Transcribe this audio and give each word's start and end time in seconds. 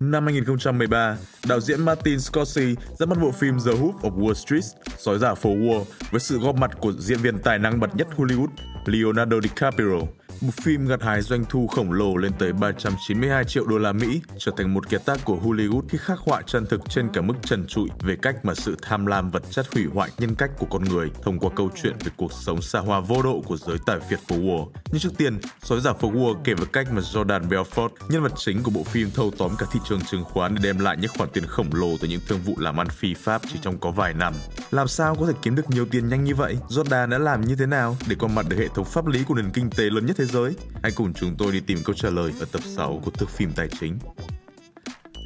Năm 0.00 0.24
2013, 0.24 1.16
đạo 1.48 1.60
diễn 1.60 1.84
Martin 1.84 2.20
Scorsese 2.20 2.82
ra 2.98 3.06
mắt 3.06 3.18
bộ 3.20 3.32
phim 3.32 3.58
The 3.66 3.72
Wolf 3.72 4.00
of 4.00 4.18
Wall 4.18 4.34
Street, 4.34 4.64
sói 4.98 5.18
giả 5.18 5.34
phố 5.34 5.50
Wall, 5.50 5.84
với 6.10 6.20
sự 6.20 6.38
góp 6.38 6.56
mặt 6.56 6.70
của 6.80 6.92
diễn 6.92 7.18
viên 7.18 7.38
tài 7.38 7.58
năng 7.58 7.80
bậc 7.80 7.96
nhất 7.96 8.08
Hollywood, 8.16 8.48
Leonardo 8.86 9.40
DiCaprio. 9.40 9.98
Bộ 10.40 10.50
phim 10.62 10.86
gặt 10.86 11.02
hái 11.02 11.22
doanh 11.22 11.44
thu 11.48 11.66
khổng 11.66 11.92
lồ 11.92 12.16
lên 12.16 12.32
tới 12.38 12.52
392 12.52 13.44
triệu 13.44 13.66
đô 13.66 13.78
la 13.78 13.92
Mỹ, 13.92 14.20
trở 14.38 14.52
thành 14.56 14.74
một 14.74 14.88
kiệt 14.88 15.04
tác 15.04 15.24
của 15.24 15.36
Hollywood 15.36 15.82
khi 15.88 15.98
khắc 15.98 16.18
họa 16.18 16.42
chân 16.46 16.66
thực 16.66 16.80
trên 16.88 17.08
cả 17.12 17.20
mức 17.20 17.34
trần 17.42 17.66
trụi 17.66 17.88
về 18.00 18.16
cách 18.22 18.44
mà 18.44 18.54
sự 18.54 18.76
tham 18.82 19.06
lam 19.06 19.30
vật 19.30 19.42
chất 19.50 19.66
hủy 19.74 19.84
hoại 19.94 20.10
nhân 20.18 20.34
cách 20.34 20.50
của 20.58 20.66
con 20.70 20.84
người 20.84 21.10
thông 21.22 21.38
qua 21.38 21.50
câu 21.56 21.70
chuyện 21.82 21.94
về 22.04 22.12
cuộc 22.16 22.32
sống 22.32 22.62
xa 22.62 22.78
hoa 22.78 23.00
vô 23.00 23.22
độ 23.22 23.42
của 23.46 23.56
giới 23.56 23.76
tài 23.86 24.00
phiệt 24.00 24.18
phố 24.28 24.36
Wall. 24.36 24.68
Nhưng 24.90 25.00
trước 25.00 25.16
tiên, 25.18 25.38
sói 25.62 25.80
giả 25.80 25.92
phố 25.92 26.12
Wall 26.12 26.34
kể 26.44 26.54
về 26.54 26.64
cách 26.72 26.86
mà 26.92 27.00
Jordan 27.00 27.48
Belfort, 27.48 27.88
nhân 28.08 28.22
vật 28.22 28.32
chính 28.36 28.62
của 28.62 28.70
bộ 28.70 28.82
phim 28.82 29.10
thâu 29.10 29.32
tóm 29.38 29.50
cả 29.58 29.66
thị 29.72 29.80
trường 29.88 30.00
chứng 30.00 30.24
khoán 30.24 30.54
để 30.54 30.60
đem 30.62 30.78
lại 30.78 30.96
những 31.00 31.10
khoản 31.18 31.30
tiền 31.32 31.46
khổng 31.46 31.70
lồ 31.72 31.96
từ 32.00 32.08
những 32.08 32.20
thương 32.28 32.40
vụ 32.40 32.54
làm 32.58 32.80
ăn 32.80 32.88
phi 32.88 33.14
pháp 33.14 33.42
chỉ 33.52 33.58
trong 33.62 33.78
có 33.78 33.90
vài 33.90 34.14
năm. 34.14 34.34
Làm 34.76 34.88
sao 34.88 35.14
có 35.14 35.26
thể 35.26 35.32
kiếm 35.42 35.54
được 35.54 35.70
nhiều 35.70 35.86
tiền 35.90 36.08
nhanh 36.08 36.24
như 36.24 36.34
vậy? 36.34 36.58
Jordan 36.68 37.08
đã 37.08 37.18
làm 37.18 37.40
như 37.40 37.56
thế 37.56 37.66
nào 37.66 37.96
để 38.08 38.16
có 38.18 38.28
mặt 38.28 38.46
được 38.48 38.56
hệ 38.58 38.68
thống 38.68 38.84
pháp 38.84 39.06
lý 39.06 39.24
của 39.24 39.34
nền 39.34 39.50
kinh 39.50 39.70
tế 39.70 39.84
lớn 39.84 40.06
nhất 40.06 40.16
thế 40.18 40.24
giới? 40.24 40.54
Hãy 40.82 40.92
cùng 40.92 41.12
chúng 41.14 41.34
tôi 41.38 41.52
đi 41.52 41.60
tìm 41.60 41.78
câu 41.84 41.94
trả 41.94 42.10
lời 42.10 42.32
ở 42.40 42.46
tập 42.52 42.60
6 42.76 43.00
của 43.04 43.10
thước 43.10 43.30
phim 43.30 43.52
tài 43.56 43.68
chính. 43.80 43.98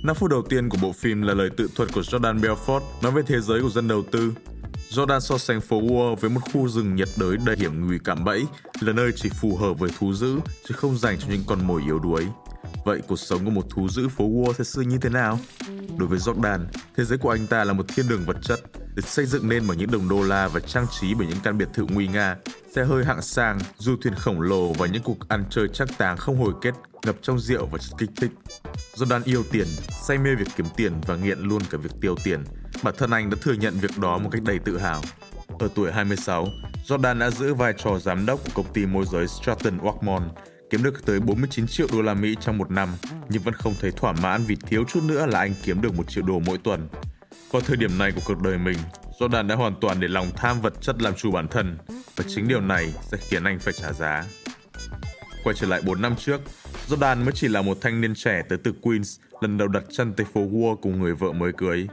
5 0.05 0.17
phút 0.17 0.31
đầu 0.31 0.43
tiên 0.49 0.69
của 0.69 0.79
bộ 0.83 0.93
phim 0.93 1.23
là 1.23 1.35
lời 1.35 1.51
tự 1.57 1.69
thuật 1.77 1.93
của 1.93 2.01
Jordan 2.01 2.41
Belfort 2.41 2.81
nói 3.03 3.13
về 3.13 3.23
thế 3.27 3.41
giới 3.41 3.63
của 3.63 3.71
dân 3.71 3.89
đầu 3.89 4.05
tư. 4.11 4.33
Jordan 4.91 5.21
so 5.21 5.39
sánh 5.39 5.61
phố 5.61 5.81
Wall 5.81 6.17
với 6.17 6.31
một 6.31 6.41
khu 6.53 6.69
rừng 6.69 6.95
nhiệt 6.95 7.09
đới 7.17 7.37
đầy 7.37 7.57
hiểm 7.57 7.87
nguy 7.87 7.99
cạm 8.05 8.25
bẫy, 8.25 8.47
là 8.81 8.93
nơi 8.93 9.13
chỉ 9.17 9.29
phù 9.29 9.57
hợp 9.57 9.79
với 9.79 9.91
thú 9.99 10.13
dữ 10.13 10.39
chứ 10.69 10.75
không 10.75 10.99
dành 10.99 11.19
cho 11.19 11.27
những 11.31 11.45
con 11.47 11.67
mồi 11.67 11.83
yếu 11.83 11.99
đuối. 11.99 12.27
Vậy 12.85 13.01
cuộc 13.09 13.19
sống 13.19 13.45
của 13.45 13.51
một 13.51 13.71
thú 13.71 13.89
dữ 13.89 14.09
phố 14.09 14.25
Wall 14.29 14.53
sẽ 14.53 14.65
sự 14.65 14.83
như 14.83 14.99
thế 14.99 15.11
nào? 15.11 15.39
Đối 15.97 16.09
với 16.09 16.19
Jordan, 16.19 16.61
thế 16.97 17.05
giới 17.05 17.19
của 17.19 17.31
anh 17.31 17.47
ta 17.47 17.65
là 17.65 17.73
một 17.73 17.85
thiên 17.89 18.09
đường 18.09 18.25
vật 18.27 18.37
chất, 18.43 18.61
được 19.01 19.09
xây 19.09 19.27
dựng 19.27 19.49
nên 19.49 19.63
bởi 19.69 19.77
những 19.77 19.91
đồng 19.91 20.09
đô 20.09 20.23
la 20.23 20.49
và 20.49 20.61
trang 20.61 20.87
trí 21.01 21.15
bởi 21.15 21.27
những 21.27 21.39
căn 21.43 21.59
biệt 21.59 21.69
thự 21.75 21.87
nguy 21.91 22.09
nga, 22.09 22.37
xe 22.75 22.85
hơi 22.85 23.05
hạng 23.05 23.23
sang, 23.23 23.59
du 23.79 23.97
thuyền 24.03 24.15
khổng 24.15 24.41
lồ 24.41 24.73
và 24.73 24.87
những 24.87 25.03
cuộc 25.03 25.29
ăn 25.29 25.45
chơi 25.51 25.69
chắc 25.73 25.89
táng 25.99 26.17
không 26.17 26.39
hồi 26.39 26.53
kết 26.63 26.75
ngập 27.07 27.17
trong 27.23 27.39
rượu 27.39 27.67
và 27.67 27.79
chất 27.79 27.91
kích 27.99 28.11
thích. 28.17 28.31
Jordan 28.95 29.21
yêu 29.25 29.43
tiền, 29.53 29.67
say 30.03 30.19
mê 30.19 30.35
việc 30.35 30.47
kiếm 30.57 30.67
tiền 30.77 30.93
và 31.07 31.17
nghiện 31.17 31.39
luôn 31.39 31.63
cả 31.71 31.79
việc 31.79 31.91
tiêu 32.01 32.17
tiền. 32.25 32.45
Bản 32.83 32.95
thân 32.99 33.11
anh 33.11 33.31
đã 33.31 33.37
thừa 33.43 33.53
nhận 33.53 33.75
việc 33.75 33.99
đó 33.99 34.19
một 34.19 34.29
cách 34.33 34.43
đầy 34.43 34.59
tự 34.59 34.79
hào. 34.79 35.03
Ở 35.59 35.69
tuổi 35.75 35.93
26, 35.93 36.47
Jordan 36.89 37.19
đã 37.19 37.31
giữ 37.31 37.55
vai 37.55 37.75
trò 37.77 37.99
giám 37.99 38.27
đốc 38.27 38.41
của 38.45 38.51
công 38.55 38.73
ty 38.73 38.87
môi 38.87 39.05
giới 39.13 39.29
Stratton 39.29 39.79
Oakmont, 39.79 40.31
kiếm 40.71 40.83
được 40.83 41.07
tới 41.07 41.21
49 41.21 41.67
triệu 41.67 41.87
đô 41.93 42.03
la 42.03 42.15
Mỹ 42.15 42.37
trong 42.41 42.59
một 42.59 42.71
năm, 42.71 42.89
nhưng 43.29 43.43
vẫn 43.43 43.55
không 43.55 43.75
thấy 43.81 43.91
thỏa 43.91 44.13
mãn 44.13 44.43
vì 44.43 44.57
thiếu 44.57 44.85
chút 44.89 45.05
nữa 45.05 45.27
là 45.27 45.39
anh 45.39 45.55
kiếm 45.63 45.81
được 45.81 45.95
một 45.95 46.11
triệu 46.11 46.25
đô 46.25 46.39
mỗi 46.39 46.59
tuần. 46.59 46.89
Vào 47.51 47.63
thời 47.63 47.77
điểm 47.77 47.99
này 47.99 48.13
của 48.13 48.21
cuộc 48.25 48.43
đời 48.43 48.59
mình, 48.59 48.77
Jordan 49.19 49.47
đã 49.47 49.55
hoàn 49.55 49.75
toàn 49.81 50.01
để 50.01 50.09
lòng 50.09 50.27
tham 50.37 50.61
vật 50.61 50.75
chất 50.81 51.03
làm 51.03 51.15
chủ 51.15 51.31
bản 51.31 51.49
thân 51.49 51.79
và 52.17 52.25
chính 52.29 52.49
điều 52.49 52.61
này 52.61 52.93
sẽ 53.03 53.19
khiến 53.21 53.45
anh 53.45 53.59
phải 53.59 53.73
trả 53.73 53.93
giá. 53.93 54.25
Quay 55.45 55.57
trở 55.57 55.67
lại 55.67 55.81
4 55.87 56.03
năm 56.03 56.17
trước, 56.17 56.41
Jordan 56.89 57.25
mới 57.25 57.33
chỉ 57.35 57.49
là 57.49 57.63
một 57.63 57.79
thanh 57.81 58.01
niên 58.01 58.15
trẻ 58.15 58.43
tới 58.49 58.59
từ 58.65 58.73
Queens, 58.83 59.21
lần 59.41 59.59
đầu 59.59 59.69
đặt 59.69 59.83
chân 59.91 60.13
tới 60.13 60.27
phố 60.33 60.41
Wall 60.41 60.77
cùng 60.77 61.01
người 61.01 61.15
vợ 61.15 61.33
mới 61.33 61.53
cưới. 61.53 61.87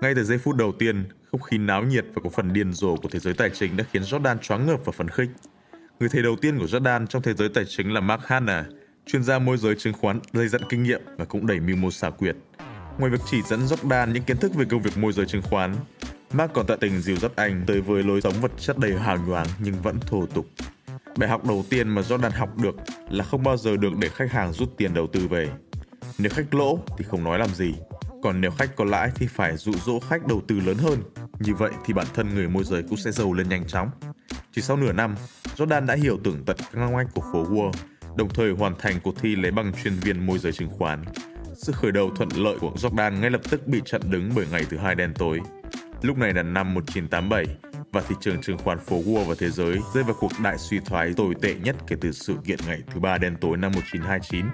Ngay 0.00 0.14
từ 0.14 0.24
giây 0.24 0.38
phút 0.38 0.56
đầu 0.56 0.72
tiên, 0.78 1.04
không 1.32 1.42
khí 1.42 1.58
náo 1.58 1.82
nhiệt 1.82 2.04
và 2.14 2.22
có 2.24 2.30
phần 2.30 2.52
điên 2.52 2.72
rồ 2.72 2.96
của 2.96 3.08
thế 3.08 3.18
giới 3.18 3.34
tài 3.34 3.50
chính 3.50 3.76
đã 3.76 3.84
khiến 3.92 4.02
Jordan 4.02 4.38
choáng 4.38 4.66
ngợp 4.66 4.80
và 4.84 4.92
phấn 4.92 5.08
khích. 5.08 5.28
Người 6.00 6.08
thầy 6.08 6.22
đầu 6.22 6.36
tiên 6.36 6.58
của 6.58 6.66
Jordan 6.66 7.06
trong 7.06 7.22
thế 7.22 7.34
giới 7.34 7.48
tài 7.48 7.64
chính 7.68 7.92
là 7.92 8.00
Mark 8.00 8.22
Hanna, 8.24 8.64
chuyên 9.06 9.22
gia 9.22 9.38
môi 9.38 9.58
giới 9.58 9.74
chứng 9.74 9.92
khoán 9.92 10.20
dày 10.32 10.48
dặn 10.48 10.62
kinh 10.68 10.82
nghiệm 10.82 11.00
và 11.18 11.24
cũng 11.24 11.46
đầy 11.46 11.60
mưu 11.60 11.76
mô 11.76 11.90
xảo 11.90 12.12
quyệt. 12.12 12.36
Ngoài 12.98 13.10
việc 13.10 13.20
chỉ 13.30 13.42
dẫn 13.42 13.60
Jordan 13.60 14.12
những 14.12 14.22
kiến 14.22 14.36
thức 14.36 14.54
về 14.54 14.64
công 14.64 14.82
việc 14.82 14.98
môi 14.98 15.12
giới 15.12 15.26
chứng 15.26 15.42
khoán, 15.42 15.74
Mark 16.32 16.52
còn 16.52 16.66
tận 16.66 16.78
tình 16.80 17.00
dìu 17.00 17.16
dắt 17.16 17.32
anh 17.36 17.64
tới 17.66 17.80
với 17.80 18.02
lối 18.02 18.20
sống 18.20 18.34
vật 18.40 18.52
chất 18.58 18.78
đầy 18.78 18.98
hào 18.98 19.18
nhoáng 19.18 19.46
nhưng 19.58 19.74
vẫn 19.82 19.98
thô 20.06 20.26
tục. 20.26 20.46
Bài 21.16 21.28
học 21.28 21.44
đầu 21.44 21.64
tiên 21.70 21.88
mà 21.88 22.02
Jordan 22.02 22.30
học 22.30 22.58
được 22.58 22.76
là 23.10 23.24
không 23.24 23.42
bao 23.42 23.56
giờ 23.56 23.76
được 23.76 23.96
để 23.98 24.08
khách 24.08 24.32
hàng 24.32 24.52
rút 24.52 24.76
tiền 24.76 24.94
đầu 24.94 25.06
tư 25.06 25.28
về. 25.28 25.48
Nếu 26.18 26.30
khách 26.34 26.54
lỗ 26.54 26.78
thì 26.98 27.04
không 27.08 27.24
nói 27.24 27.38
làm 27.38 27.54
gì, 27.54 27.74
còn 28.22 28.40
nếu 28.40 28.50
khách 28.50 28.76
có 28.76 28.84
lãi 28.84 29.10
thì 29.14 29.26
phải 29.26 29.56
dụ 29.56 29.72
dỗ 29.72 30.00
khách 30.00 30.26
đầu 30.26 30.42
tư 30.48 30.60
lớn 30.60 30.76
hơn. 30.78 31.02
Như 31.38 31.54
vậy 31.54 31.70
thì 31.84 31.94
bản 31.94 32.06
thân 32.14 32.34
người 32.34 32.48
môi 32.48 32.64
giới 32.64 32.82
cũng 32.82 32.96
sẽ 32.96 33.10
giàu 33.10 33.32
lên 33.32 33.48
nhanh 33.48 33.66
chóng. 33.66 33.90
Chỉ 34.52 34.62
sau 34.62 34.76
nửa 34.76 34.92
năm, 34.92 35.14
Jordan 35.56 35.86
đã 35.86 35.94
hiểu 35.94 36.18
tưởng 36.24 36.44
tận 36.46 36.56
các 36.58 36.78
ngóc 36.80 36.90
ngách 36.90 37.14
của 37.14 37.22
phố 37.32 37.44
Wall, 37.44 37.72
đồng 38.16 38.28
thời 38.28 38.52
hoàn 38.52 38.74
thành 38.78 39.00
cuộc 39.00 39.20
thi 39.20 39.36
lấy 39.36 39.50
bằng 39.50 39.72
chuyên 39.84 39.94
viên 39.94 40.26
môi 40.26 40.38
giới 40.38 40.52
chứng 40.52 40.70
khoán. 40.70 41.04
Sự 41.56 41.72
khởi 41.72 41.92
đầu 41.92 42.10
thuận 42.16 42.28
lợi 42.36 42.56
của 42.60 42.72
Jordan 42.76 43.20
ngay 43.20 43.30
lập 43.30 43.40
tức 43.50 43.66
bị 43.66 43.82
chặn 43.84 44.00
đứng 44.10 44.30
bởi 44.36 44.46
ngày 44.50 44.64
thứ 44.70 44.76
hai 44.76 44.94
đen 44.94 45.14
tối. 45.18 45.40
Lúc 46.02 46.18
này 46.18 46.34
là 46.34 46.42
năm 46.42 46.74
1987 46.74 47.56
và 47.92 48.00
thị 48.08 48.14
trường 48.20 48.40
chứng 48.40 48.58
khoán 48.58 48.78
phố 48.78 49.02
Wall 49.02 49.24
và 49.24 49.34
thế 49.38 49.50
giới 49.50 49.78
rơi 49.94 50.04
vào 50.04 50.16
cuộc 50.20 50.32
đại 50.42 50.58
suy 50.58 50.78
thoái 50.80 51.12
tồi 51.16 51.34
tệ 51.42 51.54
nhất 51.54 51.76
kể 51.86 51.96
từ 52.00 52.12
sự 52.12 52.34
kiện 52.44 52.58
ngày 52.66 52.82
thứ 52.94 53.00
ba 53.00 53.18
đen 53.18 53.36
tối 53.40 53.56
năm 53.56 53.72
1929. 53.74 54.46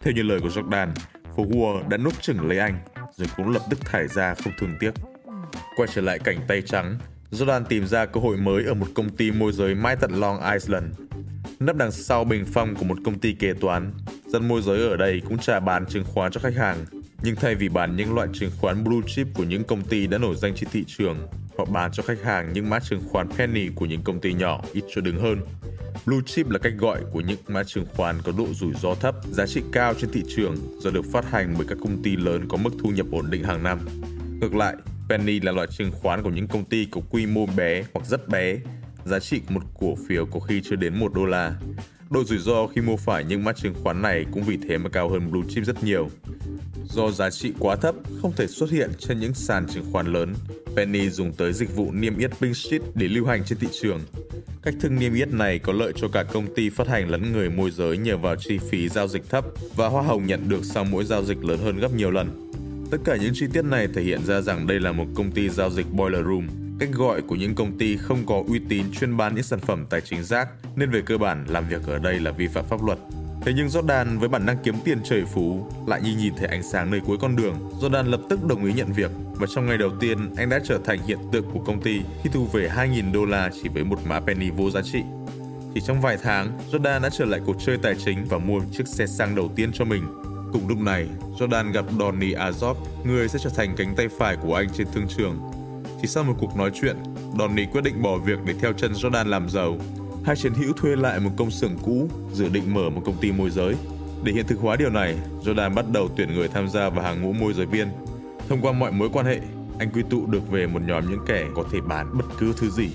Theo 0.00 0.14
như 0.14 0.22
lời 0.22 0.40
của 0.40 0.48
Jordan, 0.48 0.88
phố 1.36 1.44
Wall 1.44 1.88
đã 1.88 1.96
nuốt 1.96 2.20
chửng 2.20 2.48
lấy 2.48 2.58
anh, 2.58 2.78
rồi 3.16 3.28
cũng 3.36 3.48
lập 3.48 3.62
tức 3.70 3.80
thải 3.84 4.08
ra 4.08 4.34
không 4.34 4.52
thương 4.58 4.74
tiếc. 4.80 4.90
Quay 5.76 5.88
trở 5.94 6.00
lại 6.00 6.18
cảnh 6.18 6.38
tay 6.48 6.62
trắng, 6.62 6.98
Jordan 7.30 7.64
tìm 7.64 7.86
ra 7.86 8.06
cơ 8.06 8.20
hội 8.20 8.36
mới 8.36 8.64
ở 8.64 8.74
một 8.74 8.86
công 8.94 9.08
ty 9.16 9.30
môi 9.30 9.52
giới 9.52 9.74
mãi 9.74 9.96
tận 10.00 10.12
Long 10.12 10.52
Island. 10.52 10.84
Nấp 11.60 11.76
đằng 11.76 11.90
sau 11.90 12.24
bình 12.24 12.44
phong 12.52 12.74
của 12.74 12.84
một 12.84 12.98
công 13.04 13.18
ty 13.18 13.32
kế 13.32 13.52
toán, 13.52 13.92
dân 14.32 14.48
môi 14.48 14.62
giới 14.62 14.88
ở 14.88 14.96
đây 14.96 15.22
cũng 15.28 15.38
trả 15.38 15.60
bán 15.60 15.86
chứng 15.86 16.04
khoán 16.04 16.32
cho 16.32 16.40
khách 16.40 16.56
hàng. 16.56 16.84
Nhưng 17.22 17.36
thay 17.36 17.54
vì 17.54 17.68
bán 17.68 17.96
những 17.96 18.14
loại 18.14 18.28
chứng 18.32 18.50
khoán 18.60 18.84
blue 18.84 19.00
chip 19.06 19.26
của 19.34 19.44
những 19.44 19.64
công 19.64 19.82
ty 19.82 20.06
đã 20.06 20.18
nổi 20.18 20.36
danh 20.36 20.54
trên 20.54 20.68
thị 20.72 20.84
trường, 20.86 21.28
họ 21.58 21.64
bán 21.64 21.92
cho 21.92 22.02
khách 22.02 22.22
hàng 22.22 22.52
những 22.52 22.70
mã 22.70 22.80
chứng 22.80 23.00
khoán 23.08 23.28
penny 23.30 23.68
của 23.74 23.86
những 23.86 24.02
công 24.02 24.20
ty 24.20 24.34
nhỏ 24.34 24.62
ít 24.72 24.84
cho 24.94 25.00
đứng 25.00 25.20
hơn. 25.20 25.40
Blue 26.06 26.18
chip 26.26 26.50
là 26.50 26.58
cách 26.58 26.72
gọi 26.78 27.00
của 27.12 27.20
những 27.20 27.38
mã 27.48 27.64
chứng 27.64 27.86
khoán 27.96 28.16
có 28.24 28.32
độ 28.38 28.46
rủi 28.52 28.72
ro 28.74 28.94
thấp, 28.94 29.14
giá 29.30 29.46
trị 29.46 29.62
cao 29.72 29.94
trên 29.94 30.10
thị 30.10 30.22
trường 30.36 30.56
do 30.80 30.90
được 30.90 31.04
phát 31.12 31.30
hành 31.30 31.54
bởi 31.58 31.66
các 31.68 31.78
công 31.80 32.02
ty 32.02 32.16
lớn 32.16 32.48
có 32.48 32.56
mức 32.56 32.70
thu 32.82 32.90
nhập 32.90 33.06
ổn 33.12 33.30
định 33.30 33.44
hàng 33.44 33.62
năm. 33.62 33.78
Ngược 34.40 34.54
lại, 34.54 34.74
penny 35.08 35.40
là 35.40 35.52
loại 35.52 35.66
chứng 35.78 35.92
khoán 35.92 36.22
của 36.22 36.30
những 36.30 36.48
công 36.48 36.64
ty 36.64 36.86
có 36.90 37.00
quy 37.10 37.26
mô 37.26 37.46
bé 37.46 37.82
hoặc 37.94 38.06
rất 38.06 38.28
bé, 38.28 38.56
giá 39.04 39.18
trị 39.18 39.40
một 39.48 39.62
cổ 39.80 39.94
phiếu 40.08 40.26
có 40.26 40.40
khi 40.40 40.62
chưa 40.64 40.76
đến 40.76 40.98
1 40.98 41.14
đô 41.14 41.24
la. 41.24 41.54
Độ 42.10 42.24
rủi 42.24 42.38
ro 42.38 42.66
khi 42.66 42.80
mua 42.80 42.96
phải 42.96 43.24
những 43.24 43.44
mã 43.44 43.52
chứng 43.52 43.74
khoán 43.82 44.02
này 44.02 44.26
cũng 44.32 44.42
vì 44.42 44.58
thế 44.68 44.78
mà 44.78 44.90
cao 44.90 45.08
hơn 45.08 45.30
blue 45.30 45.48
chip 45.48 45.64
rất 45.64 45.84
nhiều. 45.84 46.08
Do 46.84 47.10
giá 47.10 47.30
trị 47.30 47.52
quá 47.58 47.76
thấp, 47.76 47.94
không 48.22 48.32
thể 48.36 48.46
xuất 48.46 48.70
hiện 48.70 48.90
trên 48.98 49.20
những 49.20 49.34
sàn 49.34 49.66
chứng 49.66 49.92
khoán 49.92 50.12
lớn, 50.12 50.34
Penny 50.76 51.10
dùng 51.10 51.32
tới 51.32 51.52
dịch 51.52 51.76
vụ 51.76 51.92
niêm 51.92 52.18
yết 52.18 52.30
Pink 52.40 52.56
Sheet 52.56 52.82
để 52.94 53.08
lưu 53.08 53.26
hành 53.26 53.44
trên 53.44 53.58
thị 53.58 53.66
trường. 53.80 54.00
Cách 54.62 54.74
thức 54.80 54.92
niêm 54.92 55.14
yết 55.14 55.32
này 55.32 55.58
có 55.58 55.72
lợi 55.72 55.92
cho 55.96 56.08
cả 56.08 56.22
công 56.22 56.54
ty 56.54 56.70
phát 56.70 56.88
hành 56.88 57.08
lẫn 57.08 57.32
người 57.32 57.50
môi 57.50 57.70
giới 57.70 57.98
nhờ 57.98 58.16
vào 58.16 58.36
chi 58.36 58.58
phí 58.58 58.88
giao 58.88 59.08
dịch 59.08 59.30
thấp 59.30 59.44
và 59.76 59.88
hoa 59.88 60.02
hồng 60.02 60.26
nhận 60.26 60.48
được 60.48 60.64
sau 60.64 60.84
mỗi 60.84 61.04
giao 61.04 61.24
dịch 61.24 61.44
lớn 61.44 61.58
hơn 61.58 61.78
gấp 61.78 61.94
nhiều 61.94 62.10
lần. 62.10 62.50
Tất 62.90 62.98
cả 63.04 63.16
những 63.16 63.32
chi 63.34 63.46
tiết 63.52 63.64
này 63.64 63.88
thể 63.94 64.02
hiện 64.02 64.24
ra 64.24 64.40
rằng 64.40 64.66
đây 64.66 64.80
là 64.80 64.92
một 64.92 65.06
công 65.14 65.30
ty 65.30 65.48
giao 65.48 65.70
dịch 65.70 65.86
boiler 65.92 66.24
room, 66.24 66.48
cách 66.80 66.88
gọi 66.92 67.22
của 67.22 67.36
những 67.36 67.54
công 67.54 67.78
ty 67.78 67.96
không 67.96 68.26
có 68.26 68.42
uy 68.48 68.60
tín 68.68 68.92
chuyên 68.92 69.16
bán 69.16 69.34
những 69.34 69.44
sản 69.44 69.60
phẩm 69.60 69.86
tài 69.90 70.00
chính 70.00 70.22
rác, 70.22 70.48
nên 70.76 70.90
về 70.90 71.02
cơ 71.06 71.18
bản 71.18 71.44
làm 71.48 71.68
việc 71.68 71.86
ở 71.86 71.98
đây 71.98 72.20
là 72.20 72.30
vi 72.30 72.46
phạm 72.46 72.64
pháp 72.64 72.84
luật. 72.84 72.98
Thế 73.42 73.52
nhưng 73.56 73.66
Jordan 73.66 74.18
với 74.18 74.28
bản 74.28 74.46
năng 74.46 74.56
kiếm 74.64 74.74
tiền 74.84 74.98
trời 75.04 75.24
phú 75.24 75.66
lại 75.86 76.00
như 76.02 76.16
nhìn 76.16 76.34
thấy 76.36 76.48
ánh 76.48 76.62
sáng 76.62 76.90
nơi 76.90 77.00
cuối 77.06 77.16
con 77.20 77.36
đường. 77.36 77.70
Jordan 77.80 78.10
lập 78.10 78.20
tức 78.30 78.44
đồng 78.44 78.64
ý 78.64 78.72
nhận 78.72 78.92
việc 78.92 79.10
và 79.32 79.46
trong 79.54 79.66
ngày 79.66 79.78
đầu 79.78 79.90
tiên 80.00 80.34
anh 80.36 80.48
đã 80.48 80.60
trở 80.64 80.78
thành 80.84 80.98
hiện 81.06 81.18
tượng 81.32 81.50
của 81.52 81.60
công 81.60 81.82
ty 81.82 82.00
khi 82.22 82.30
thu 82.32 82.46
về 82.52 82.68
2.000 82.76 83.12
đô 83.12 83.24
la 83.24 83.50
chỉ 83.62 83.68
với 83.68 83.84
một 83.84 83.98
mã 84.06 84.20
penny 84.20 84.50
vô 84.50 84.70
giá 84.70 84.82
trị. 84.82 85.02
Chỉ 85.74 85.80
trong 85.80 86.00
vài 86.00 86.18
tháng, 86.22 86.58
Jordan 86.72 87.02
đã 87.02 87.10
trở 87.10 87.24
lại 87.24 87.40
cuộc 87.46 87.56
chơi 87.66 87.78
tài 87.78 87.94
chính 88.04 88.24
và 88.24 88.38
mua 88.38 88.60
chiếc 88.72 88.86
xe 88.86 89.06
sang 89.06 89.34
đầu 89.34 89.52
tiên 89.56 89.70
cho 89.72 89.84
mình. 89.84 90.02
Cùng 90.52 90.68
lúc 90.68 90.78
này, 90.78 91.08
Jordan 91.38 91.72
gặp 91.72 91.84
Donny 91.98 92.32
Azov, 92.32 92.74
người 93.04 93.28
sẽ 93.28 93.38
trở 93.42 93.50
thành 93.50 93.74
cánh 93.76 93.94
tay 93.96 94.08
phải 94.18 94.36
của 94.36 94.54
anh 94.54 94.68
trên 94.70 94.86
thương 94.94 95.08
trường. 95.08 95.49
Chỉ 96.02 96.08
sau 96.08 96.24
một 96.24 96.34
cuộc 96.38 96.56
nói 96.56 96.70
chuyện, 96.74 96.96
Donny 97.38 97.66
quyết 97.66 97.84
định 97.84 98.02
bỏ 98.02 98.18
việc 98.18 98.38
để 98.44 98.54
theo 98.60 98.72
chân 98.72 98.92
Jordan 98.92 99.28
làm 99.28 99.48
giàu 99.48 99.78
hai 100.24 100.36
chiến 100.36 100.54
hữu 100.54 100.72
thuê 100.72 100.96
lại 100.96 101.20
một 101.20 101.30
công 101.36 101.50
xưởng 101.50 101.78
cũ, 101.82 102.08
dự 102.32 102.48
định 102.48 102.74
mở 102.74 102.90
một 102.90 103.02
công 103.04 103.16
ty 103.20 103.32
môi 103.32 103.50
giới. 103.50 103.74
Để 104.24 104.32
hiện 104.32 104.46
thực 104.46 104.60
hóa 104.60 104.76
điều 104.76 104.90
này, 104.90 105.16
Jordan 105.44 105.74
bắt 105.74 105.84
đầu 105.92 106.08
tuyển 106.16 106.34
người 106.34 106.48
tham 106.48 106.68
gia 106.68 106.88
vào 106.88 107.04
hàng 107.04 107.22
ngũ 107.22 107.32
môi 107.32 107.52
giới 107.52 107.66
viên. 107.66 107.88
Thông 108.48 108.60
qua 108.60 108.72
mọi 108.72 108.92
mối 108.92 109.08
quan 109.12 109.26
hệ, 109.26 109.40
anh 109.78 109.90
quy 109.90 110.02
tụ 110.10 110.26
được 110.26 110.50
về 110.50 110.66
một 110.66 110.82
nhóm 110.86 111.10
những 111.10 111.24
kẻ 111.26 111.46
có 111.54 111.64
thể 111.72 111.80
bán 111.80 112.18
bất 112.18 112.24
cứ 112.38 112.54
thứ 112.56 112.70
gì. 112.70 112.90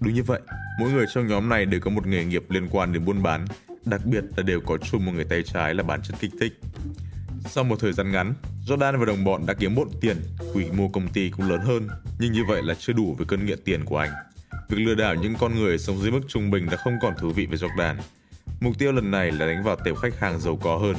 Đúng 0.00 0.14
như 0.14 0.22
vậy, 0.22 0.40
mỗi 0.80 0.90
người 0.90 1.06
trong 1.14 1.28
nhóm 1.28 1.48
này 1.48 1.66
đều 1.66 1.80
có 1.80 1.90
một 1.90 2.06
nghề 2.06 2.24
nghiệp 2.24 2.44
liên 2.48 2.68
quan 2.70 2.92
đến 2.92 3.04
buôn 3.04 3.22
bán, 3.22 3.44
đặc 3.84 4.00
biệt 4.04 4.24
là 4.36 4.42
đều 4.42 4.60
có 4.60 4.78
chung 4.78 5.04
một 5.04 5.12
người 5.14 5.24
tay 5.24 5.42
trái 5.42 5.74
là 5.74 5.82
bán 5.82 6.02
chất 6.02 6.16
kích 6.20 6.32
thích. 6.40 6.52
Sau 7.44 7.64
một 7.64 7.80
thời 7.80 7.92
gian 7.92 8.12
ngắn, 8.12 8.34
Jordan 8.66 8.98
và 8.98 9.04
đồng 9.04 9.24
bọn 9.24 9.46
đã 9.46 9.54
kiếm 9.54 9.74
bộn 9.74 9.88
tiền, 10.00 10.16
quy 10.54 10.64
mô 10.76 10.88
công 10.88 11.08
ty 11.08 11.30
cũng 11.30 11.50
lớn 11.50 11.60
hơn, 11.60 11.88
nhưng 12.18 12.32
như 12.32 12.44
vậy 12.48 12.62
là 12.62 12.74
chưa 12.78 12.92
đủ 12.92 13.14
với 13.18 13.26
cơn 13.26 13.46
nghiện 13.46 13.58
tiền 13.64 13.84
của 13.84 13.98
anh. 13.98 14.10
Việc 14.68 14.78
lừa 14.78 14.94
đảo 14.94 15.14
những 15.14 15.34
con 15.40 15.54
người 15.54 15.78
sống 15.78 15.98
dưới 16.02 16.10
mức 16.10 16.20
trung 16.28 16.50
bình 16.50 16.66
đã 16.70 16.76
không 16.76 16.94
còn 17.02 17.14
thú 17.18 17.30
vị 17.30 17.46
với 17.46 17.58
Jordan. 17.58 17.94
Mục 18.60 18.78
tiêu 18.78 18.92
lần 18.92 19.10
này 19.10 19.32
là 19.32 19.46
đánh 19.46 19.64
vào 19.64 19.76
tệp 19.84 19.96
khách 19.96 20.18
hàng 20.18 20.40
giàu 20.40 20.58
có 20.62 20.76
hơn, 20.76 20.96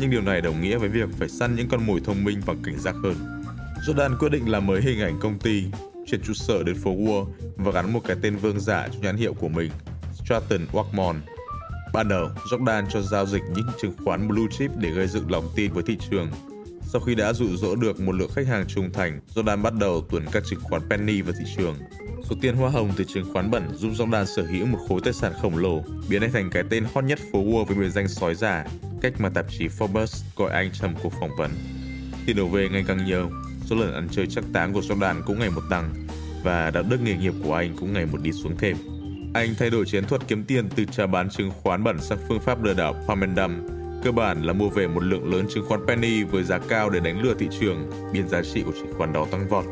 nhưng 0.00 0.10
điều 0.10 0.22
này 0.22 0.40
đồng 0.40 0.60
nghĩa 0.60 0.78
với 0.78 0.88
việc 0.88 1.08
phải 1.18 1.28
săn 1.28 1.56
những 1.56 1.68
con 1.68 1.86
mồi 1.86 2.00
thông 2.04 2.24
minh 2.24 2.40
và 2.46 2.54
cảnh 2.64 2.78
giác 2.78 2.94
hơn. 3.02 3.44
Jordan 3.86 4.18
quyết 4.18 4.32
định 4.32 4.48
làm 4.48 4.66
mới 4.66 4.82
hình 4.82 5.00
ảnh 5.00 5.18
công 5.20 5.38
ty, 5.38 5.64
chuyển 6.06 6.22
trụ 6.22 6.32
sở 6.34 6.62
đến 6.62 6.76
phố 6.82 6.94
Wall 6.94 7.26
và 7.56 7.72
gắn 7.72 7.92
một 7.92 8.00
cái 8.06 8.16
tên 8.22 8.36
vương 8.36 8.60
giả 8.60 8.88
cho 8.88 8.98
nhãn 9.02 9.16
hiệu 9.16 9.34
của 9.34 9.48
mình, 9.48 9.70
Stratton 10.14 10.66
Walkmon. 10.72 11.14
Ban 11.92 12.08
đầu, 12.08 12.28
Jordan 12.50 12.84
cho 12.90 13.02
giao 13.02 13.26
dịch 13.26 13.42
những 13.54 13.66
chứng 13.82 13.94
khoán 14.04 14.28
blue 14.28 14.46
chip 14.58 14.70
để 14.76 14.90
gây 14.90 15.06
dựng 15.06 15.30
lòng 15.30 15.48
tin 15.56 15.72
với 15.72 15.82
thị 15.86 15.98
trường. 16.10 16.30
Sau 16.92 17.00
khi 17.00 17.14
đã 17.14 17.32
dụ 17.32 17.56
dỗ 17.56 17.76
được 17.76 18.00
một 18.00 18.12
lượng 18.12 18.30
khách 18.34 18.46
hàng 18.46 18.64
trung 18.68 18.92
thành, 18.92 19.20
Jordan 19.34 19.62
bắt 19.62 19.74
đầu 19.74 20.06
tuần 20.10 20.24
các 20.32 20.42
chứng 20.50 20.60
khoán 20.60 20.82
penny 20.90 21.22
vào 21.22 21.34
thị 21.38 21.44
trường. 21.56 21.74
Số 22.30 22.36
tiền 22.40 22.56
hoa 22.56 22.70
hồng 22.70 22.92
từ 22.96 23.04
chứng 23.04 23.32
khoán 23.32 23.50
bẩn 23.50 23.76
giúp 23.76 23.88
Jordan 23.88 24.24
sở 24.24 24.42
hữu 24.42 24.66
một 24.66 24.78
khối 24.88 25.00
tài 25.04 25.12
sản 25.12 25.32
khổng 25.42 25.56
lồ, 25.56 25.82
biến 26.08 26.22
anh 26.22 26.32
thành 26.32 26.50
cái 26.50 26.62
tên 26.70 26.84
hot 26.94 27.04
nhất 27.04 27.18
phố 27.32 27.44
Wall 27.44 27.64
với 27.64 27.76
biệt 27.76 27.88
danh 27.88 28.08
sói 28.08 28.34
giả, 28.34 28.64
cách 29.00 29.12
mà 29.18 29.28
tạp 29.28 29.46
chí 29.58 29.68
Forbes 29.68 30.24
gọi 30.36 30.50
anh 30.50 30.70
trong 30.72 30.94
cuộc 31.02 31.12
phỏng 31.20 31.36
vấn. 31.38 31.50
Tiền 32.26 32.36
đổ 32.36 32.46
về 32.46 32.68
ngày 32.68 32.84
càng 32.86 33.04
nhiều, 33.04 33.30
số 33.64 33.76
lần 33.76 33.94
ăn 33.94 34.08
chơi 34.10 34.26
chắc 34.26 34.44
táng 34.52 34.72
của 34.72 34.80
Jordan 34.80 35.22
cũng 35.26 35.38
ngày 35.38 35.50
một 35.50 35.62
tăng 35.70 36.06
và 36.44 36.70
đạo 36.70 36.82
đức 36.82 37.00
nghề 37.00 37.16
nghiệp 37.16 37.34
của 37.44 37.54
anh 37.54 37.76
cũng 37.76 37.92
ngày 37.92 38.06
một 38.06 38.18
đi 38.22 38.32
xuống 38.32 38.56
thêm. 38.58 38.76
Anh 39.34 39.54
thay 39.58 39.70
đổi 39.70 39.84
chiến 39.86 40.04
thuật 40.04 40.22
kiếm 40.28 40.44
tiền 40.44 40.68
từ 40.76 40.84
trà 40.84 41.06
bán 41.06 41.30
chứng 41.30 41.50
khoán 41.62 41.84
bẩn 41.84 42.00
sang 42.00 42.18
phương 42.28 42.40
pháp 42.40 42.62
lừa 42.62 42.74
đảo 42.74 43.04
Pamendum. 43.08 43.77
Cơ 44.02 44.12
bản 44.12 44.42
là 44.42 44.52
mua 44.52 44.68
về 44.68 44.86
một 44.86 45.02
lượng 45.02 45.34
lớn 45.34 45.46
chứng 45.54 45.64
khoán 45.68 45.80
penny 45.86 46.22
với 46.22 46.44
giá 46.44 46.58
cao 46.58 46.90
để 46.90 47.00
đánh 47.00 47.22
lừa 47.22 47.34
thị 47.34 47.48
trường, 47.60 47.90
biến 48.12 48.28
giá 48.28 48.42
trị 48.42 48.62
của 48.62 48.72
chứng 48.72 48.92
khoán 48.98 49.12
đó 49.12 49.26
tăng 49.30 49.48
vọt. 49.48 49.64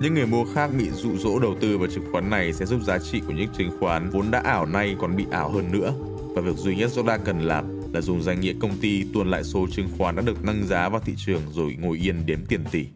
Những 0.00 0.14
người 0.14 0.26
mua 0.26 0.44
khác 0.54 0.70
bị 0.78 0.90
dụ 0.90 1.16
dỗ 1.16 1.38
đầu 1.38 1.54
tư 1.60 1.78
vào 1.78 1.88
chứng 1.88 2.12
khoán 2.12 2.30
này 2.30 2.52
sẽ 2.52 2.66
giúp 2.66 2.82
giá 2.82 2.98
trị 2.98 3.20
của 3.26 3.32
những 3.32 3.48
chứng 3.58 3.70
khoán 3.80 4.10
vốn 4.10 4.30
đã 4.30 4.40
ảo 4.44 4.66
nay 4.66 4.96
còn 5.00 5.16
bị 5.16 5.24
ảo 5.30 5.50
hơn 5.50 5.72
nữa. 5.72 5.94
Và 6.34 6.42
việc 6.42 6.56
duy 6.56 6.76
nhất 6.76 6.90
Jordan 6.94 7.18
cần 7.24 7.40
làm 7.40 7.92
là 7.92 8.00
dùng 8.00 8.22
danh 8.22 8.40
nghĩa 8.40 8.54
công 8.60 8.78
ty 8.80 9.04
tuồn 9.12 9.30
lại 9.30 9.44
số 9.44 9.66
chứng 9.72 9.88
khoán 9.98 10.16
đã 10.16 10.22
được 10.22 10.44
nâng 10.44 10.66
giá 10.66 10.88
vào 10.88 11.00
thị 11.00 11.12
trường 11.16 11.42
rồi 11.52 11.76
ngồi 11.80 12.06
yên 12.06 12.26
đếm 12.26 12.38
tiền 12.48 12.64
tỷ. 12.70 12.86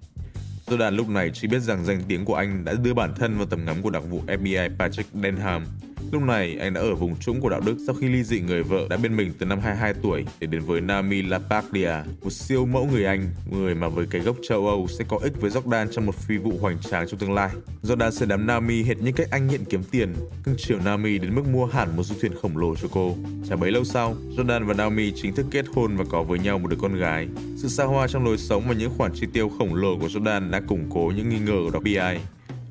Jordan 0.67 0.97
lúc 0.97 1.09
này 1.09 1.31
chỉ 1.35 1.49
biết 1.49 1.61
rằng 1.61 1.85
danh 1.85 2.03
tiếng 2.09 2.25
của 2.25 2.35
anh 2.35 2.65
đã 2.65 2.75
đưa 2.83 2.95
bản 2.95 3.15
thân 3.17 3.37
vào 3.37 3.47
tầm 3.47 3.65
ngắm 3.65 3.83
của 3.83 3.91
đặc 3.91 4.03
vụ 4.11 4.23
FBI 4.27 4.71
Patrick 4.79 5.15
Denham 5.23 5.65
Lúc 6.13 6.23
này, 6.23 6.57
anh 6.61 6.75
đã 6.75 6.81
ở 6.81 6.95
vùng 6.95 7.17
trũng 7.17 7.41
của 7.41 7.49
đạo 7.49 7.61
đức 7.61 7.77
sau 7.87 7.95
khi 7.95 8.09
ly 8.09 8.25
dị 8.25 8.41
người 8.41 8.63
vợ 8.63 8.87
đã 8.91 8.97
bên 8.97 9.17
mình 9.17 9.33
từ 9.39 9.47
năm 9.47 9.61
22 9.61 9.95
tuổi 10.03 10.25
để 10.41 10.47
đến 10.47 10.63
với 10.63 10.81
Nami 10.81 11.23
Lapaglia, 11.23 11.93
một 12.23 12.31
siêu 12.31 12.67
mẫu 12.67 12.89
người 12.93 13.05
Anh, 13.05 13.31
người 13.51 13.75
mà 13.75 13.89
với 13.89 14.07
cái 14.11 14.21
gốc 14.21 14.37
châu 14.49 14.67
Âu 14.67 14.87
sẽ 14.99 15.05
có 15.09 15.19
ích 15.23 15.41
với 15.41 15.51
Jordan 15.51 15.87
trong 15.91 16.07
một 16.07 16.15
phi 16.15 16.37
vụ 16.37 16.53
hoành 16.61 16.79
tráng 16.79 17.09
trong 17.09 17.21
tương 17.21 17.33
lai. 17.33 17.51
Jordan 17.83 18.11
sẽ 18.11 18.27
đám 18.27 18.47
Nami 18.47 18.83
hệt 18.83 18.99
như 18.99 19.13
cách 19.13 19.29
anh 19.31 19.47
nghiện 19.47 19.65
kiếm 19.65 19.83
tiền, 19.91 20.15
cưng 20.45 20.55
chiều 20.59 20.79
Nami 20.85 21.19
đến 21.19 21.35
mức 21.35 21.43
mua 21.53 21.67
hẳn 21.67 21.97
một 21.97 22.03
du 22.03 22.15
thuyền 22.21 22.33
khổng 22.43 22.57
lồ 22.57 22.75
cho 22.77 22.89
cô. 22.93 23.17
Chả 23.49 23.57
bấy 23.57 23.71
lâu 23.71 23.85
sau, 23.85 24.17
Jordan 24.37 24.67
và 24.67 24.75
Nami 24.75 25.13
chính 25.13 25.35
thức 25.35 25.47
kết 25.51 25.65
hôn 25.75 25.97
và 25.97 26.05
có 26.11 26.23
với 26.23 26.39
nhau 26.39 26.59
một 26.59 26.69
đứa 26.69 26.77
con 26.81 26.95
gái. 26.95 27.29
Sự 27.57 27.69
xa 27.69 27.85
hoa 27.85 28.09
trong 28.09 28.25
lối 28.25 28.39
sống 28.39 28.65
và 28.69 28.75
những 28.75 28.93
khoản 28.99 29.13
chi 29.15 29.27
tiêu 29.33 29.51
khổng 29.59 29.75
lồ 29.75 29.99
của 29.99 30.07
Jordan 30.07 30.51
đã 30.51 30.61
củng 30.61 30.91
cố 30.91 31.13
những 31.17 31.29
nghi 31.29 31.39
ngờ 31.39 31.57
của 31.73 31.79
FBI. 31.79 32.19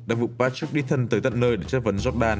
Đặc 0.06 0.18
vụ 0.18 0.30
Patrick 0.38 0.74
đi 0.74 0.82
thân 0.88 1.08
tới 1.08 1.20
tận 1.20 1.40
nơi 1.40 1.56
để 1.56 1.64
chất 1.68 1.84
vấn 1.84 1.96
Jordan 1.96 2.36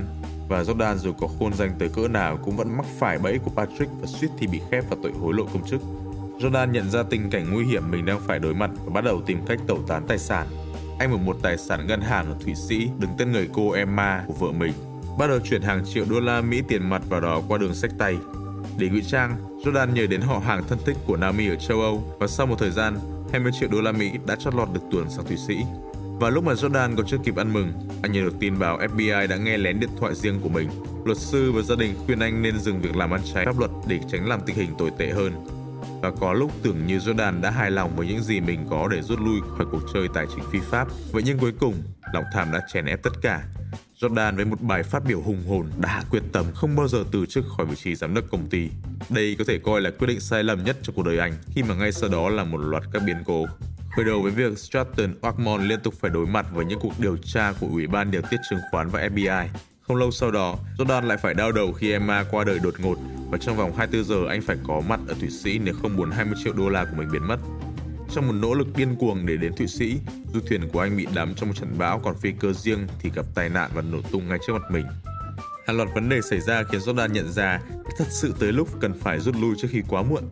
và 0.48 0.62
Jordan 0.62 0.96
dù 0.96 1.12
có 1.12 1.28
khôn 1.38 1.54
danh 1.54 1.70
tới 1.78 1.88
cỡ 1.88 2.08
nào 2.08 2.36
cũng 2.36 2.56
vẫn 2.56 2.76
mắc 2.76 2.86
phải 2.98 3.18
bẫy 3.18 3.38
của 3.38 3.50
Patrick 3.50 3.92
và 4.00 4.06
suýt 4.06 4.28
thì 4.38 4.46
bị 4.46 4.60
khép 4.70 4.84
vào 4.90 4.98
tội 5.02 5.12
hối 5.12 5.34
lộ 5.34 5.44
công 5.52 5.66
chức. 5.66 5.80
Jordan 6.38 6.70
nhận 6.70 6.90
ra 6.90 7.02
tình 7.02 7.30
cảnh 7.30 7.52
nguy 7.52 7.64
hiểm 7.64 7.90
mình 7.90 8.04
đang 8.04 8.20
phải 8.20 8.38
đối 8.38 8.54
mặt 8.54 8.70
và 8.84 8.92
bắt 8.92 9.04
đầu 9.04 9.22
tìm 9.26 9.38
cách 9.46 9.58
tẩu 9.66 9.82
tán 9.88 10.02
tài 10.08 10.18
sản. 10.18 10.46
Anh 10.98 11.10
mở 11.10 11.16
một 11.16 11.36
tài 11.42 11.58
sản 11.58 11.86
ngân 11.86 12.00
hàng 12.00 12.26
ở 12.26 12.36
Thụy 12.44 12.54
Sĩ 12.54 12.90
đứng 12.98 13.10
tên 13.18 13.32
người 13.32 13.48
cô 13.52 13.70
Emma 13.70 14.24
của 14.26 14.32
vợ 14.32 14.52
mình. 14.52 14.72
Bắt 15.18 15.26
đầu 15.26 15.38
chuyển 15.40 15.62
hàng 15.62 15.84
triệu 15.94 16.04
đô 16.10 16.20
la 16.20 16.40
Mỹ 16.40 16.62
tiền 16.68 16.88
mặt 16.90 17.02
vào 17.08 17.20
đó 17.20 17.42
qua 17.48 17.58
đường 17.58 17.74
sách 17.74 17.90
tay. 17.98 18.16
Để 18.78 18.88
ngụy 18.88 19.02
trang, 19.02 19.36
Jordan 19.64 19.92
nhờ 19.92 20.06
đến 20.06 20.20
họ 20.20 20.38
hàng 20.38 20.64
thân 20.68 20.78
thích 20.86 20.96
của 21.06 21.16
Naomi 21.16 21.48
ở 21.48 21.56
châu 21.56 21.80
Âu 21.80 22.16
và 22.20 22.26
sau 22.26 22.46
một 22.46 22.58
thời 22.58 22.70
gian, 22.70 22.98
20 23.32 23.52
triệu 23.60 23.68
đô 23.72 23.80
la 23.80 23.92
Mỹ 23.92 24.12
đã 24.26 24.36
chót 24.36 24.54
lọt 24.54 24.68
được 24.72 24.80
tuồn 24.90 25.10
sang 25.10 25.24
Thụy 25.26 25.36
Sĩ. 25.36 25.56
Và 26.20 26.30
lúc 26.30 26.44
mà 26.44 26.52
Jordan 26.52 26.96
còn 26.96 27.06
chưa 27.06 27.16
kịp 27.24 27.36
ăn 27.36 27.52
mừng, 27.52 27.72
anh 28.02 28.12
nhận 28.12 28.24
được 28.24 28.34
tin 28.40 28.58
báo 28.58 28.78
FBI 28.78 29.26
đã 29.26 29.36
nghe 29.36 29.58
lén 29.58 29.80
điện 29.80 29.90
thoại 29.98 30.14
riêng 30.14 30.40
của 30.40 30.48
mình. 30.48 30.68
Luật 31.04 31.18
sư 31.18 31.52
và 31.52 31.62
gia 31.62 31.74
đình 31.76 31.94
khuyên 32.06 32.18
anh 32.18 32.42
nên 32.42 32.58
dừng 32.58 32.80
việc 32.80 32.96
làm 32.96 33.10
ăn 33.10 33.20
trái 33.34 33.44
pháp 33.44 33.58
luật 33.58 33.70
để 33.88 34.00
tránh 34.12 34.28
làm 34.28 34.40
tình 34.46 34.56
hình 34.56 34.70
tồi 34.78 34.90
tệ 34.98 35.10
hơn. 35.10 35.32
Và 36.02 36.10
có 36.20 36.32
lúc 36.32 36.52
tưởng 36.62 36.86
như 36.86 36.98
Jordan 36.98 37.40
đã 37.40 37.50
hài 37.50 37.70
lòng 37.70 37.96
với 37.96 38.06
những 38.06 38.22
gì 38.22 38.40
mình 38.40 38.66
có 38.70 38.88
để 38.88 39.02
rút 39.02 39.20
lui 39.20 39.40
khỏi 39.56 39.66
cuộc 39.72 39.82
chơi 39.94 40.08
tài 40.14 40.26
chính 40.34 40.44
phi 40.52 40.58
pháp. 40.70 40.88
Vậy 41.12 41.22
nhưng 41.26 41.38
cuối 41.38 41.52
cùng, 41.60 41.74
lòng 42.12 42.24
tham 42.34 42.52
đã 42.52 42.60
chèn 42.72 42.86
ép 42.86 43.02
tất 43.02 43.12
cả. 43.22 43.44
Jordan 44.00 44.36
với 44.36 44.44
một 44.44 44.60
bài 44.60 44.82
phát 44.82 45.02
biểu 45.08 45.20
hùng 45.20 45.42
hồn 45.48 45.66
đã 45.80 46.02
quyết 46.10 46.22
tâm 46.32 46.44
không 46.54 46.76
bao 46.76 46.88
giờ 46.88 47.04
từ 47.12 47.26
chức 47.26 47.44
khỏi 47.56 47.66
vị 47.66 47.76
trí 47.76 47.94
giám 47.94 48.14
đốc 48.14 48.24
công 48.30 48.48
ty. 48.50 48.68
Đây 49.10 49.36
có 49.38 49.44
thể 49.48 49.58
coi 49.58 49.80
là 49.80 49.90
quyết 49.90 50.06
định 50.06 50.20
sai 50.20 50.44
lầm 50.44 50.64
nhất 50.64 50.76
trong 50.82 50.94
cuộc 50.94 51.02
đời 51.02 51.18
anh 51.18 51.32
khi 51.54 51.62
mà 51.62 51.74
ngay 51.74 51.92
sau 51.92 52.10
đó 52.10 52.28
là 52.28 52.44
một 52.44 52.58
loạt 52.58 52.82
các 52.92 53.02
biến 53.06 53.16
cố 53.24 53.46
Khởi 53.96 54.04
đầu 54.04 54.22
với 54.22 54.32
việc 54.32 54.58
Stratton 54.58 55.14
Oakmont 55.22 55.62
liên 55.62 55.80
tục 55.80 55.94
phải 56.00 56.10
đối 56.10 56.26
mặt 56.26 56.46
với 56.52 56.64
những 56.64 56.80
cuộc 56.80 56.92
điều 56.98 57.16
tra 57.16 57.52
của 57.60 57.66
Ủy 57.66 57.86
ban 57.86 58.10
điều 58.10 58.22
tiết 58.30 58.36
chứng 58.50 58.58
khoán 58.70 58.88
và 58.88 59.08
FBI. 59.08 59.46
Không 59.80 59.96
lâu 59.96 60.10
sau 60.10 60.30
đó, 60.30 60.56
Jordan 60.78 61.06
lại 61.06 61.18
phải 61.22 61.34
đau 61.34 61.52
đầu 61.52 61.72
khi 61.72 61.92
Emma 61.92 62.24
qua 62.30 62.44
đời 62.44 62.58
đột 62.62 62.74
ngột 62.80 62.98
và 63.30 63.38
trong 63.38 63.56
vòng 63.56 63.76
24 63.76 64.08
giờ 64.08 64.28
anh 64.28 64.42
phải 64.42 64.56
có 64.66 64.82
mặt 64.88 65.00
ở 65.08 65.14
Thụy 65.20 65.30
Sĩ 65.30 65.58
nếu 65.58 65.74
không 65.82 65.96
muốn 65.96 66.10
20 66.10 66.34
triệu 66.44 66.52
đô 66.52 66.68
la 66.68 66.84
của 66.84 66.96
mình 66.96 67.08
biến 67.12 67.28
mất. 67.28 67.36
Trong 68.10 68.26
một 68.26 68.32
nỗ 68.32 68.54
lực 68.54 68.66
điên 68.76 68.96
cuồng 68.96 69.26
để 69.26 69.36
đến 69.36 69.52
Thụy 69.56 69.66
Sĩ, 69.66 69.98
du 70.34 70.40
thuyền 70.40 70.68
của 70.72 70.80
anh 70.80 70.96
bị 70.96 71.06
đắm 71.14 71.34
trong 71.34 71.48
một 71.48 71.54
trận 71.56 71.78
bão 71.78 71.98
còn 71.98 72.16
phi 72.16 72.32
cơ 72.32 72.52
riêng 72.52 72.86
thì 73.00 73.10
gặp 73.14 73.26
tai 73.34 73.48
nạn 73.48 73.70
và 73.74 73.82
nổ 73.82 73.98
tung 74.12 74.28
ngay 74.28 74.38
trước 74.46 74.52
mặt 74.52 74.70
mình. 74.70 74.86
Hàng 75.66 75.76
loạt 75.76 75.88
vấn 75.94 76.08
đề 76.08 76.20
xảy 76.20 76.40
ra 76.40 76.62
khiến 76.62 76.80
Jordan 76.80 77.08
nhận 77.08 77.32
ra 77.32 77.60
thật 77.98 78.06
sự 78.10 78.34
tới 78.38 78.52
lúc 78.52 78.68
cần 78.80 78.94
phải 79.00 79.20
rút 79.20 79.34
lui 79.40 79.54
trước 79.58 79.68
khi 79.70 79.82
quá 79.88 80.02
muộn. 80.02 80.22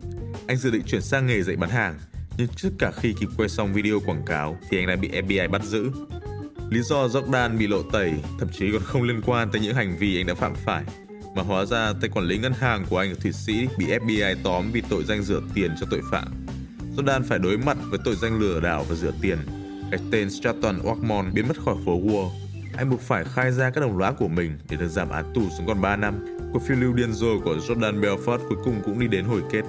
Anh 0.47 0.57
dự 0.57 0.71
định 0.71 0.83
chuyển 0.85 1.01
sang 1.01 1.27
nghề 1.27 1.41
dạy 1.41 1.55
bán 1.55 1.69
hàng, 1.69 1.99
nhưng 2.37 2.47
trước 2.47 2.69
cả 2.79 2.91
khi 2.91 3.13
kịp 3.19 3.29
quay 3.37 3.49
xong 3.49 3.73
video 3.73 3.99
quảng 3.99 4.23
cáo 4.25 4.57
thì 4.69 4.77
anh 4.77 4.87
đã 4.87 4.95
bị 4.95 5.09
FBI 5.09 5.49
bắt 5.49 5.63
giữ. 5.63 5.91
Lý 6.69 6.81
do 6.81 7.07
Jordan 7.07 7.57
bị 7.57 7.67
lộ 7.67 7.81
tẩy 7.83 8.13
thậm 8.39 8.49
chí 8.51 8.71
còn 8.71 8.81
không 8.81 9.03
liên 9.03 9.21
quan 9.25 9.51
tới 9.51 9.61
những 9.61 9.75
hành 9.75 9.97
vi 9.97 10.19
anh 10.19 10.27
đã 10.27 10.33
phạm 10.33 10.55
phải, 10.55 10.83
mà 11.35 11.43
hóa 11.43 11.65
ra 11.65 11.93
tay 12.01 12.09
quản 12.09 12.25
lý 12.25 12.37
ngân 12.37 12.53
hàng 12.53 12.85
của 12.89 12.97
anh 12.97 13.09
ở 13.09 13.15
Thụy 13.23 13.31
Sĩ 13.31 13.67
bị 13.77 13.85
FBI 13.85 14.35
tóm 14.43 14.71
vì 14.71 14.81
tội 14.89 15.03
danh 15.03 15.23
rửa 15.23 15.41
tiền 15.53 15.71
cho 15.79 15.87
tội 15.89 16.01
phạm. 16.11 16.27
Jordan 16.97 17.23
phải 17.23 17.39
đối 17.39 17.57
mặt 17.57 17.77
với 17.89 17.99
tội 18.05 18.15
danh 18.15 18.39
lừa 18.39 18.59
đảo 18.59 18.85
và 18.89 18.95
rửa 18.95 19.11
tiền. 19.21 19.37
Cái 19.91 19.99
tên 20.11 20.29
Stratton 20.29 20.79
Oakmont 20.83 21.33
biến 21.33 21.47
mất 21.47 21.57
khỏi 21.65 21.75
phố 21.85 21.99
Wall. 21.99 22.29
Anh 22.77 22.89
buộc 22.89 23.01
phải 23.01 23.23
khai 23.23 23.51
ra 23.51 23.69
các 23.69 23.81
đồng 23.81 23.97
lõa 23.97 24.11
của 24.11 24.27
mình 24.27 24.57
để 24.69 24.77
được 24.77 24.87
giảm 24.87 25.09
án 25.09 25.33
tù 25.35 25.41
xuống 25.57 25.67
còn 25.67 25.81
3 25.81 25.95
năm. 25.95 26.25
Cuộc 26.53 26.61
phiêu 26.67 26.77
lưu 26.77 26.93
điên 26.93 27.13
rồ 27.13 27.39
của 27.43 27.55
Jordan 27.55 28.01
Belfort 28.01 28.37
cuối 28.49 28.57
cùng 28.63 28.81
cũng 28.85 28.99
đi 28.99 29.07
đến 29.07 29.25
hồi 29.25 29.41
kết. 29.51 29.61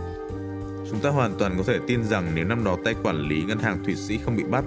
Chúng 0.91 1.01
ta 1.01 1.11
hoàn 1.11 1.35
toàn 1.39 1.55
có 1.57 1.63
thể 1.67 1.79
tin 1.87 2.05
rằng 2.05 2.33
nếu 2.35 2.45
năm 2.45 2.65
đó 2.65 2.77
tay 2.85 2.95
quản 3.03 3.29
lý 3.29 3.43
ngân 3.43 3.59
hàng 3.59 3.85
Thụy 3.85 3.95
Sĩ 3.97 4.19
không 4.19 4.37
bị 4.37 4.45
bắt, 4.45 4.65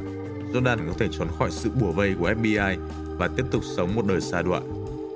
Jordan 0.53 0.77
có 0.87 0.93
thể 0.97 1.07
trốn 1.11 1.27
khỏi 1.37 1.51
sự 1.51 1.69
bùa 1.69 1.91
vây 1.91 2.15
của 2.19 2.31
FBI 2.31 2.77
và 3.17 3.27
tiếp 3.27 3.43
tục 3.51 3.63
sống 3.77 3.95
một 3.95 4.05
đời 4.05 4.21
xa 4.21 4.41
đọa. 4.41 4.61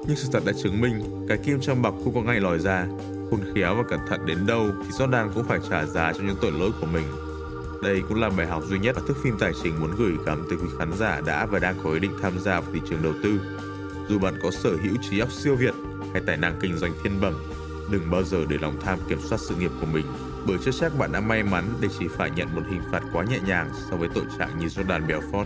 Nhưng 0.08 0.16
sự 0.16 0.30
thật 0.34 0.44
đã 0.46 0.54
chứng 0.64 0.82
minh, 0.82 1.26
cái 1.28 1.38
kim 1.38 1.60
trong 1.62 1.82
bọc 1.82 1.96
không 2.04 2.14
có 2.14 2.22
ngày 2.22 2.40
lòi 2.40 2.60
ra. 2.60 2.88
Khôn 3.32 3.40
khéo 3.56 3.76
và 3.76 3.84
cẩn 3.84 4.00
thận 4.08 4.26
đến 4.26 4.46
đâu 4.46 4.68
thì 4.84 4.90
Jordan 4.90 5.30
cũng 5.34 5.44
phải 5.44 5.60
trả 5.70 5.86
giá 5.86 6.14
cho 6.14 6.24
những 6.24 6.36
tội 6.42 6.52
lỗi 6.52 6.72
của 6.82 6.88
mình. 6.88 7.06
Đây 7.84 8.02
cũng 8.10 8.22
là 8.22 8.30
bài 8.30 8.48
học 8.48 8.64
duy 8.70 8.80
nhất 8.80 8.96
mà 8.96 9.02
thức 9.08 9.18
phim 9.24 9.38
tài 9.40 9.52
chính 9.64 9.80
muốn 9.80 9.92
gửi 9.98 10.14
gắm 10.26 10.46
tới 10.50 10.58
quý 10.62 10.68
khán 10.80 10.94
giả 10.98 11.22
đã 11.26 11.46
và 11.46 11.60
đang 11.60 11.76
có 11.84 11.92
ý 11.92 12.00
định 12.00 12.12
tham 12.22 12.40
gia 12.40 12.60
vào 12.60 12.72
thị 12.74 12.80
trường 12.90 13.04
đầu 13.04 13.14
tư. 13.24 13.40
Dù 14.10 14.20
bạn 14.20 14.34
có 14.44 14.52
sở 14.52 14.70
hữu 14.70 14.96
trí 15.10 15.20
óc 15.20 15.32
siêu 15.32 15.56
việt 15.56 15.74
hay 16.14 16.22
tài 16.28 16.38
năng 16.38 16.60
kinh 16.62 16.78
doanh 16.78 16.92
thiên 17.04 17.22
bẩm, 17.22 17.34
đừng 17.92 18.12
bao 18.12 18.24
giờ 18.24 18.46
để 18.50 18.58
lòng 18.62 18.78
tham 18.82 19.00
kiểm 19.10 19.20
soát 19.22 19.38
sự 19.38 19.56
nghiệp 19.56 19.72
của 19.82 19.88
mình 19.94 20.06
bởi 20.48 20.58
chưa 20.66 20.72
chắc 20.72 20.98
bạn 20.98 21.12
đã 21.12 21.20
may 21.20 21.44
mắn 21.44 21.64
để 21.82 21.88
chỉ 22.00 22.08
phải 22.08 22.32
nhận 22.32 22.56
một 22.56 22.62
hình 22.70 22.82
phạt 22.92 23.02
quá 23.14 23.24
nhẹ 23.24 23.40
nhàng 23.48 23.70
so 23.90 23.98
với 23.98 24.10
tội 24.16 24.26
trạng 24.40 24.60
như 24.60 24.66
Jordan 24.66 25.08
Belfort. 25.08 25.46